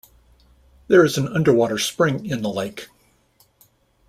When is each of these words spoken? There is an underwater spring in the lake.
There 0.87 1.05
is 1.05 1.19
an 1.19 1.27
underwater 1.27 1.77
spring 1.77 2.25
in 2.25 2.41
the 2.41 2.49
lake. 2.49 2.87